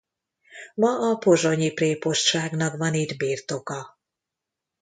Ma 0.75 1.09
a 1.09 1.15
pozsonyi 1.15 1.71
prépostságnak 1.73 2.77
van 2.77 2.93
itt 2.93 3.17
birtoka. 3.17 3.99